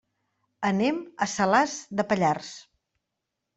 [0.69, 0.97] Anem
[1.27, 2.53] a Salàs de Pallars.